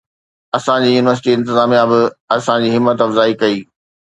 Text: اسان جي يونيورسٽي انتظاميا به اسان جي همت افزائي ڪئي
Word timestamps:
اسان 0.57 0.81
جي 0.85 0.93
يونيورسٽي 0.93 1.35
انتظاميا 1.41 1.83
به 1.91 1.99
اسان 2.37 2.59
جي 2.63 2.69
همت 2.77 2.97
افزائي 3.07 3.41
ڪئي 3.43 3.57